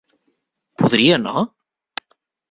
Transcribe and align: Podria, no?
Podria, 0.81 1.19
no? 1.25 1.43